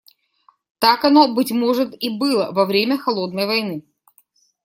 [0.79, 3.85] Так оно, быть может, и было во время "холодной войны".